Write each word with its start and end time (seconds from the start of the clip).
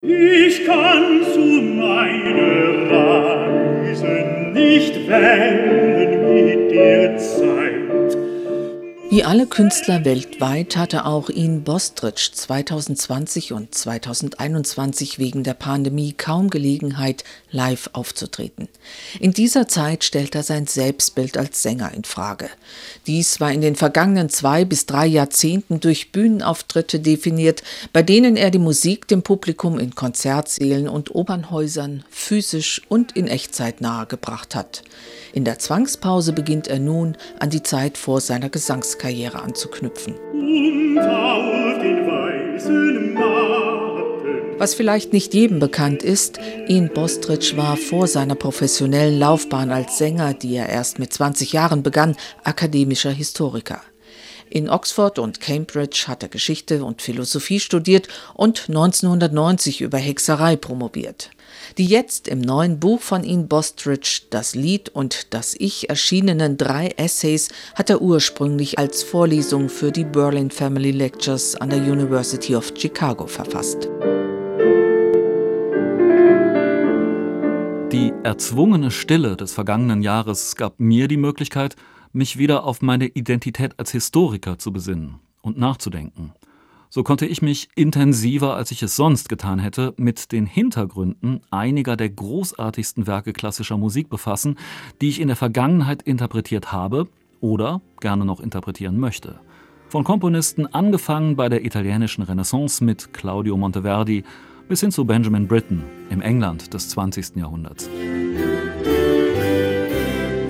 Ich 0.00 0.64
kann 0.64 1.24
zu 1.24 1.40
meiner 1.40 2.88
Reise 2.88 4.50
nicht 4.54 5.08
wählen 5.08 5.87
Wie 9.18 9.24
alle 9.24 9.48
Künstler 9.48 10.04
weltweit 10.04 10.76
hatte 10.76 11.04
auch 11.04 11.28
Ian 11.28 11.64
Bostridge 11.64 12.30
2020 12.34 13.52
und 13.52 13.74
2021 13.74 15.18
wegen 15.18 15.42
der 15.42 15.54
Pandemie 15.54 16.12
kaum 16.12 16.50
Gelegenheit, 16.50 17.24
live 17.50 17.90
aufzutreten. 17.94 18.68
In 19.18 19.32
dieser 19.32 19.66
Zeit 19.66 20.04
stellt 20.04 20.36
er 20.36 20.44
sein 20.44 20.68
Selbstbild 20.68 21.36
als 21.36 21.62
Sänger 21.62 21.92
in 21.94 22.04
Frage. 22.04 22.48
Dies 23.08 23.40
war 23.40 23.50
in 23.50 23.60
den 23.60 23.74
vergangenen 23.74 24.28
zwei 24.28 24.64
bis 24.64 24.86
drei 24.86 25.08
Jahrzehnten 25.08 25.80
durch 25.80 26.12
Bühnenauftritte 26.12 27.00
definiert, 27.00 27.64
bei 27.92 28.04
denen 28.04 28.36
er 28.36 28.52
die 28.52 28.60
Musik 28.60 29.08
dem 29.08 29.24
Publikum 29.24 29.80
in 29.80 29.96
Konzertsälen 29.96 30.88
und 30.88 31.12
Opernhäusern 31.12 32.04
physisch 32.08 32.82
und 32.88 33.16
in 33.16 33.26
Echtzeit 33.26 33.80
nahegebracht 33.80 34.54
hat. 34.54 34.84
In 35.32 35.44
der 35.44 35.58
Zwangspause 35.58 36.32
beginnt 36.32 36.68
er 36.68 36.78
nun, 36.78 37.16
an 37.40 37.50
die 37.50 37.64
Zeit 37.64 37.98
vor 37.98 38.20
seiner 38.20 38.48
Gesangskarriere 38.48 39.07
anzuknüpfen. 39.42 40.14
Was 44.58 44.74
vielleicht 44.74 45.12
nicht 45.12 45.34
jedem 45.34 45.60
bekannt 45.60 46.02
ist, 46.02 46.40
Ian 46.66 46.90
Bostridge 46.92 47.52
war 47.56 47.76
vor 47.76 48.08
seiner 48.08 48.34
professionellen 48.34 49.18
Laufbahn 49.18 49.70
als 49.70 49.98
Sänger, 49.98 50.34
die 50.34 50.56
er 50.56 50.68
erst 50.68 50.98
mit 50.98 51.12
20 51.12 51.52
Jahren 51.52 51.84
begann, 51.84 52.16
akademischer 52.42 53.12
Historiker. 53.12 53.80
In 54.50 54.68
Oxford 54.68 55.18
und 55.18 55.40
Cambridge 55.40 56.04
hat 56.08 56.22
er 56.22 56.28
Geschichte 56.28 56.84
und 56.84 57.02
Philosophie 57.02 57.60
studiert 57.60 58.08
und 58.34 58.64
1990 58.68 59.80
über 59.80 59.98
Hexerei 59.98 60.56
promoviert. 60.56 61.30
Die 61.76 61.86
jetzt 61.86 62.28
im 62.28 62.40
neuen 62.40 62.80
Buch 62.80 63.00
von 63.00 63.24
Ian 63.24 63.48
Bostridge, 63.48 64.22
Das 64.30 64.54
Lied 64.54 64.88
und 64.88 65.34
das 65.34 65.54
Ich 65.58 65.88
erschienenen 65.88 66.56
drei 66.56 66.88
Essays, 66.96 67.48
hat 67.74 67.90
er 67.90 68.00
ursprünglich 68.02 68.78
als 68.78 69.02
Vorlesung 69.02 69.68
für 69.68 69.92
die 69.92 70.04
Berlin 70.04 70.50
Family 70.50 70.90
Lectures 70.90 71.54
an 71.56 71.70
der 71.70 71.80
University 71.80 72.56
of 72.56 72.72
Chicago 72.76 73.26
verfasst. 73.26 73.88
Die 77.92 78.12
erzwungene 78.22 78.90
Stille 78.90 79.36
des 79.36 79.52
vergangenen 79.54 80.02
Jahres 80.02 80.56
gab 80.56 80.78
mir 80.78 81.08
die 81.08 81.16
Möglichkeit, 81.16 81.74
mich 82.12 82.36
wieder 82.36 82.64
auf 82.64 82.82
meine 82.82 83.06
Identität 83.06 83.78
als 83.78 83.92
Historiker 83.92 84.58
zu 84.58 84.72
besinnen 84.72 85.20
und 85.40 85.58
nachzudenken. 85.58 86.34
So 86.90 87.02
konnte 87.02 87.26
ich 87.26 87.42
mich 87.42 87.68
intensiver, 87.74 88.54
als 88.54 88.70
ich 88.70 88.82
es 88.82 88.96
sonst 88.96 89.28
getan 89.28 89.58
hätte, 89.58 89.92
mit 89.98 90.32
den 90.32 90.46
Hintergründen 90.46 91.40
einiger 91.50 91.96
der 91.96 92.08
großartigsten 92.08 93.06
Werke 93.06 93.34
klassischer 93.34 93.76
Musik 93.76 94.08
befassen, 94.08 94.56
die 95.00 95.08
ich 95.08 95.20
in 95.20 95.28
der 95.28 95.36
Vergangenheit 95.36 96.02
interpretiert 96.02 96.72
habe 96.72 97.06
oder 97.40 97.82
gerne 98.00 98.24
noch 98.24 98.40
interpretieren 98.40 98.98
möchte. 98.98 99.38
Von 99.88 100.04
Komponisten 100.04 100.66
angefangen 100.66 101.36
bei 101.36 101.48
der 101.48 101.64
italienischen 101.64 102.22
Renaissance 102.22 102.82
mit 102.82 103.12
Claudio 103.12 103.56
Monteverdi 103.56 104.24
bis 104.68 104.80
hin 104.80 104.90
zu 104.90 105.04
Benjamin 105.04 105.48
Britten 105.48 105.84
im 106.10 106.20
England 106.20 106.74
des 106.74 106.90
20. 106.90 107.36
Jahrhunderts. 107.36 107.88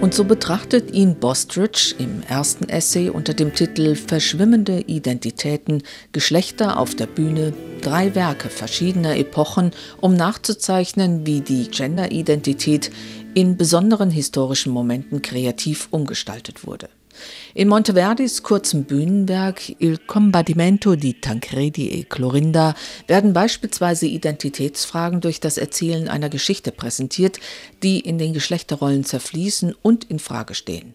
Und 0.00 0.14
so 0.14 0.22
betrachtet 0.22 0.92
ihn 0.92 1.16
Bostridge 1.16 1.94
im 1.98 2.22
ersten 2.22 2.68
Essay 2.68 3.08
unter 3.10 3.34
dem 3.34 3.52
Titel 3.52 3.96
Verschwimmende 3.96 4.82
Identitäten, 4.82 5.82
Geschlechter 6.12 6.78
auf 6.78 6.94
der 6.94 7.06
Bühne 7.06 7.52
drei 7.80 8.14
Werke 8.14 8.48
verschiedener 8.48 9.16
Epochen, 9.16 9.72
um 10.00 10.14
nachzuzeichnen, 10.14 11.26
wie 11.26 11.40
die 11.40 11.68
Genderidentität 11.68 12.92
in 13.34 13.56
besonderen 13.56 14.10
historischen 14.10 14.72
Momenten 14.72 15.20
kreativ 15.20 15.88
umgestaltet 15.90 16.64
wurde. 16.64 16.88
In 17.54 17.68
Monteverdis 17.68 18.42
kurzem 18.42 18.84
Bühnenwerk 18.84 19.74
Il 19.80 19.98
combattimento 20.06 20.96
di 20.96 21.14
Tancredi 21.14 21.88
e 21.90 22.04
Clorinda 22.04 22.74
werden 23.06 23.32
beispielsweise 23.32 24.06
Identitätsfragen 24.06 25.20
durch 25.20 25.40
das 25.40 25.58
Erzählen 25.58 26.08
einer 26.08 26.28
Geschichte 26.28 26.72
präsentiert, 26.72 27.40
die 27.82 28.00
in 28.00 28.18
den 28.18 28.32
Geschlechterrollen 28.32 29.04
zerfließen 29.04 29.74
und 29.82 30.04
in 30.04 30.18
Frage 30.18 30.54
stehen. 30.54 30.94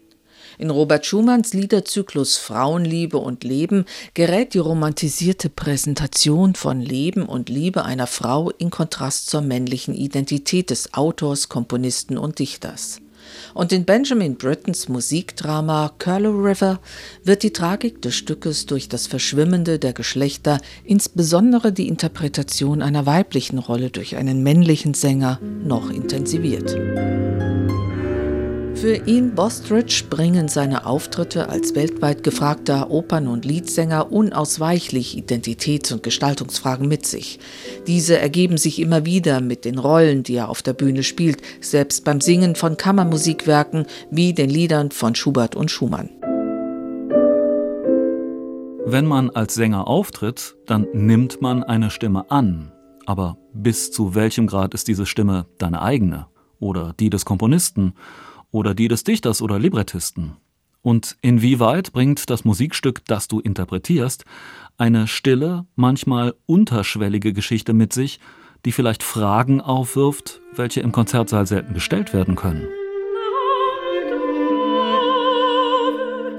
In 0.58 0.70
Robert 0.70 1.06
Schumanns 1.06 1.54
Liederzyklus 1.54 2.38
Frauenliebe 2.38 3.18
und 3.18 3.44
Leben 3.44 3.86
gerät 4.14 4.54
die 4.54 4.60
romantisierte 4.60 5.50
Präsentation 5.50 6.54
von 6.54 6.80
Leben 6.80 7.24
und 7.24 7.50
Liebe 7.50 7.86
einer 7.86 8.08
Frau 8.08 8.52
in 8.52 8.70
Kontrast 8.70 9.30
zur 9.30 9.42
männlichen 9.42 9.96
Identität 9.96 10.70
des 10.70 10.94
Autors, 10.94 11.50
Komponisten 11.50 12.18
und 12.18 12.40
Dichters. 12.40 13.02
Und 13.54 13.72
in 13.72 13.86
Benjamin 13.86 14.36
Brittons 14.36 14.90
Musikdrama 14.90 15.92
Curlew 16.00 16.44
River 16.44 16.80
wird 17.24 17.44
die 17.44 17.54
Tragik 17.54 18.02
des 18.02 18.16
Stückes 18.16 18.66
durch 18.66 18.90
das 18.90 19.08
Verschwimmende 19.08 19.80
der 19.80 19.94
Geschlechter, 19.94 20.60
insbesondere 20.84 21.72
die 21.72 21.88
Interpretation 21.88 22.82
einer 22.82 23.06
weiblichen 23.06 23.60
Rolle 23.60 23.90
durch 23.90 24.16
einen 24.16 24.44
männlichen 24.44 24.94
Sänger, 24.94 25.40
noch 25.42 25.90
intensiviert. 25.90 26.76
Für 28.84 28.98
ihn 28.98 29.34
Bostridge 29.34 30.04
bringen 30.10 30.50
seine 30.50 30.86
Auftritte 30.86 31.48
als 31.48 31.74
weltweit 31.74 32.22
gefragter 32.22 32.92
Opern- 32.92 33.30
und 33.30 33.46
Liedsänger 33.46 34.12
unausweichlich 34.12 35.18
Identitäts- 35.18 35.94
und 35.94 36.04
Gestaltungsfragen 36.04 36.90
mit 36.90 37.06
sich. 37.06 37.40
Diese 37.88 38.20
ergeben 38.20 38.58
sich 38.58 38.80
immer 38.80 39.06
wieder 39.06 39.40
mit 39.40 39.64
den 39.64 39.78
Rollen, 39.78 40.24
die 40.24 40.36
er 40.36 40.50
auf 40.50 40.62
der 40.62 40.74
Bühne 40.74 41.04
spielt, 41.04 41.42
selbst 41.62 42.04
beim 42.04 42.20
Singen 42.20 42.58
von 42.58 42.76
Kammermusikwerken 42.76 43.86
wie 44.12 44.34
den 44.34 44.50
Liedern 44.50 44.92
von 44.92 45.16
Schubert 45.16 45.56
und 45.56 45.72
Schumann. 45.72 46.10
Wenn 48.86 49.06
man 49.06 49.30
als 49.30 49.54
Sänger 49.54 49.88
auftritt, 49.88 50.58
dann 50.66 50.88
nimmt 50.92 51.42
man 51.42 51.64
eine 51.64 51.90
Stimme 51.90 52.30
an. 52.30 52.74
Aber 53.06 53.38
bis 53.54 53.94
zu 53.94 54.14
welchem 54.14 54.46
Grad 54.46 54.74
ist 54.74 54.90
diese 54.90 55.06
Stimme 55.06 55.46
deine 55.58 55.82
eigene 55.82 56.28
oder 56.60 56.94
die 57.00 57.10
des 57.10 57.24
Komponisten 57.24 57.94
oder 58.54 58.74
die 58.74 58.88
des 58.88 59.04
Dichters 59.04 59.42
oder 59.42 59.60
Librettisten? 59.60 60.38
Und 60.82 61.18
inwieweit 61.22 61.92
bringt 61.92 62.30
das 62.30 62.46
Musikstück, 62.46 63.04
das 63.06 63.28
du 63.28 63.40
interpretierst, 63.40 64.24
eine 64.78 65.08
stille, 65.08 65.66
manchmal 65.76 66.36
unterschwellige 66.46 67.34
Geschichte 67.34 67.74
mit 67.74 67.92
sich, 67.94 68.20
die 68.66 68.72
vielleicht 68.72 69.04
Fragen 69.04 69.60
aufwirft, 69.60 70.42
welche 70.56 70.82
im 70.82 70.92
Konzertsaal 70.92 71.48
selten 71.48 71.74
gestellt 71.74 72.14
werden 72.14 72.36
können? 72.36 72.68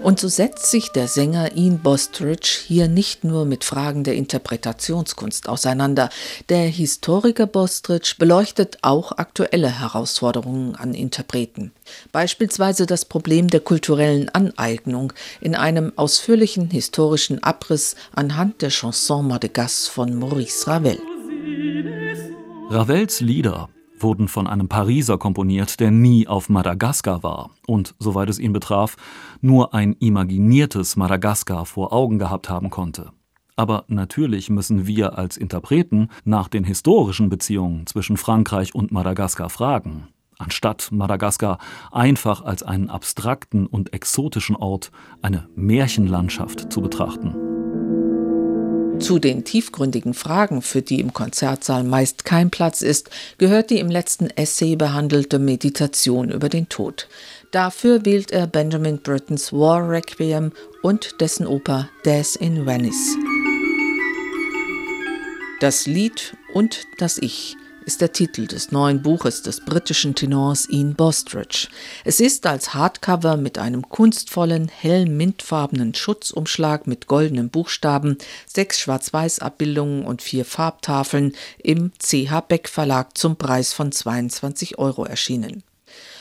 Und 0.04 0.20
so 0.20 0.28
setzt 0.28 0.70
sich 0.70 0.92
der 0.92 1.08
Sänger 1.08 1.56
Ian 1.56 1.78
Bostridge 1.78 2.60
hier 2.66 2.88
nicht 2.88 3.24
nur 3.24 3.46
mit 3.46 3.64
Fragen 3.64 4.04
der 4.04 4.16
Interpretationskunst 4.16 5.48
auseinander. 5.48 6.10
Der 6.50 6.66
Historiker 6.66 7.46
Bostridge 7.46 8.16
beleuchtet 8.18 8.76
auch 8.82 9.12
aktuelle 9.12 9.80
Herausforderungen 9.80 10.74
an 10.74 10.92
Interpreten. 10.92 11.72
Beispielsweise 12.12 12.84
das 12.84 13.06
Problem 13.06 13.48
der 13.48 13.60
kulturellen 13.60 14.28
Aneignung 14.28 15.14
in 15.40 15.54
einem 15.54 15.90
ausführlichen 15.96 16.68
historischen 16.68 17.42
Abriss 17.42 17.96
anhand 18.14 18.60
der 18.60 18.68
Chanson 18.68 19.26
Modegas 19.26 19.88
von 19.88 20.14
Maurice 20.16 20.66
Ravel. 20.66 21.00
Ravels 22.68 23.20
Lieder 23.20 23.70
wurden 24.04 24.28
von 24.28 24.46
einem 24.46 24.68
Pariser 24.68 25.18
komponiert, 25.18 25.80
der 25.80 25.90
nie 25.90 26.28
auf 26.28 26.48
Madagaskar 26.48 27.24
war 27.24 27.50
und, 27.66 27.96
soweit 27.98 28.28
es 28.28 28.38
ihn 28.38 28.52
betraf, 28.52 28.96
nur 29.40 29.74
ein 29.74 29.94
imaginiertes 29.94 30.94
Madagaskar 30.94 31.66
vor 31.66 31.92
Augen 31.92 32.20
gehabt 32.20 32.48
haben 32.48 32.70
konnte. 32.70 33.10
Aber 33.56 33.84
natürlich 33.88 34.50
müssen 34.50 34.86
wir 34.86 35.18
als 35.18 35.36
Interpreten 35.36 36.08
nach 36.24 36.48
den 36.48 36.64
historischen 36.64 37.28
Beziehungen 37.28 37.86
zwischen 37.86 38.16
Frankreich 38.16 38.74
und 38.74 38.92
Madagaskar 38.92 39.48
fragen, 39.48 40.08
anstatt 40.38 40.90
Madagaskar 40.92 41.58
einfach 41.90 42.44
als 42.44 42.62
einen 42.62 42.90
abstrakten 42.90 43.66
und 43.66 43.92
exotischen 43.92 44.56
Ort, 44.56 44.92
eine 45.22 45.48
Märchenlandschaft 45.56 46.72
zu 46.72 46.80
betrachten. 46.80 47.53
Zu 49.04 49.18
den 49.18 49.44
tiefgründigen 49.44 50.14
Fragen, 50.14 50.62
für 50.62 50.80
die 50.80 50.98
im 50.98 51.12
Konzertsaal 51.12 51.84
meist 51.84 52.24
kein 52.24 52.48
Platz 52.48 52.80
ist, 52.80 53.10
gehört 53.36 53.68
die 53.68 53.78
im 53.78 53.90
letzten 53.90 54.30
Essay 54.30 54.76
behandelte 54.76 55.38
Meditation 55.38 56.30
über 56.30 56.48
den 56.48 56.70
Tod. 56.70 57.06
Dafür 57.50 58.06
wählt 58.06 58.30
er 58.30 58.46
Benjamin 58.46 58.96
Brittons 59.02 59.52
War 59.52 59.86
Requiem 59.86 60.52
und 60.82 61.20
dessen 61.20 61.46
Oper 61.46 61.90
Death 62.06 62.36
in 62.36 62.64
Venice. 62.64 63.18
Das 65.60 65.84
Lied 65.84 66.34
und 66.54 66.84
das 66.96 67.18
Ich 67.18 67.58
ist 67.86 68.00
der 68.00 68.12
Titel 68.12 68.46
des 68.46 68.72
neuen 68.72 69.02
Buches 69.02 69.42
des 69.42 69.60
britischen 69.60 70.14
Tenors 70.14 70.68
Ian 70.68 70.94
Bostridge. 70.94 71.68
Es 72.04 72.20
ist 72.20 72.46
als 72.46 72.74
Hardcover 72.74 73.36
mit 73.36 73.58
einem 73.58 73.88
kunstvollen, 73.88 74.68
hell 74.68 75.06
mintfarbenen 75.06 75.94
Schutzumschlag 75.94 76.86
mit 76.86 77.06
goldenen 77.06 77.50
Buchstaben, 77.50 78.18
sechs 78.46 78.80
Schwarz-Weiß-Abbildungen 78.80 80.04
und 80.04 80.22
vier 80.22 80.44
Farbtafeln 80.44 81.34
im 81.58 81.92
CH 81.98 82.40
Beck 82.48 82.68
Verlag 82.68 83.16
zum 83.16 83.36
Preis 83.36 83.72
von 83.72 83.92
22 83.92 84.78
Euro 84.78 85.04
erschienen. 85.04 85.62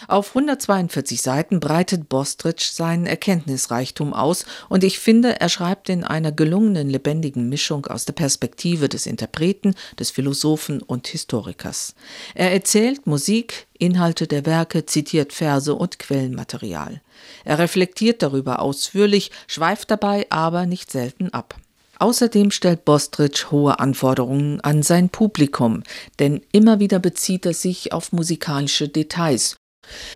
Auf 0.08 0.30
142 0.30 1.22
Seiten 1.22 1.60
breitet 1.60 2.10
Bostridge 2.10 2.70
seinen 2.72 3.06
Erkenntnisreichtum 3.06 4.14
aus 4.14 4.46
und 4.70 4.84
ich 4.84 5.00
finde, 5.00 5.40
er 5.40 5.50
schreibt 5.50 5.90
in 5.90 6.04
einer 6.04 6.31
gelungenen, 6.31 6.90
lebendigen 6.90 7.48
Mischung 7.48 7.86
aus 7.86 8.06
der 8.06 8.14
Perspektive 8.14 8.90
des 8.90 9.06
Interpreten, 9.06 9.75
des 10.00 10.12
Philosophen 10.12 10.81
und 10.81 11.08
Historikers. 11.08 11.96
Er 12.36 12.52
erzählt 12.52 13.08
Musik, 13.08 13.68
Inhalte 13.78 14.28
der 14.28 14.46
Werke, 14.46 14.86
zitiert 14.86 15.34
Verse 15.34 15.74
und 15.74 16.00
Quellenmaterial. 16.00 17.02
Er 17.46 17.60
reflektiert 17.60 18.22
darüber 18.22 18.62
ausführlich, 18.62 19.31
schweift 19.48 19.90
dabei 19.90 20.28
aber 20.30 20.66
nicht 20.66 20.92
selten 20.92 21.30
ab. 21.30 21.56
Außerdem 22.00 22.52
stellt 22.52 22.86
Bostridge 22.86 23.46
hohe 23.52 23.80
Anforderungen 23.80 24.60
an 24.62 24.84
sein 24.84 25.10
Publikum, 25.10 25.84
denn 26.19 26.42
immer 26.52 26.80
wieder 26.80 27.00
bezieht 27.00 27.46
er 27.46 27.54
sich 27.54 27.94
auf 27.94 28.12
musikalische 28.12 28.90
Details 28.90 29.56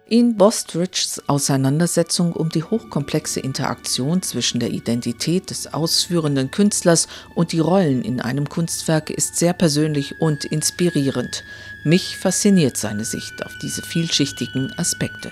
in 0.08 0.38
Bostridges 0.38 1.22
Auseinandersetzung 1.28 2.34
um 2.34 2.50
die 2.50 2.64
hochkomplexe 2.64 3.40
Interaktion 3.40 4.22
zwischen 4.22 4.60
der 4.60 4.72
Identität 4.72 5.50
des 5.50 5.74
ausführenden 5.74 6.52
Künstlers 6.52 7.08
und 7.36 7.52
die 7.52 7.60
Rollen 7.60 8.02
in 8.04 8.22
einem 8.22 8.48
Kunstwerk 8.48 9.10
ist 9.10 9.38
sehr 9.38 9.54
persönlich 9.54 10.22
und 10.22 10.46
inspirierend. 10.46 11.44
Mich 11.84 12.18
fasziniert 12.18 12.78
seine 12.78 13.06
Sicht 13.06 13.46
auf 13.46 13.58
diese 13.62 13.82
vielschichtigen 13.82 14.74
Aspekte. 14.78 15.32